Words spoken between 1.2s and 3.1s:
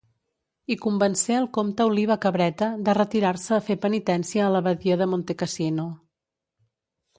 el comte Oliba Cabreta de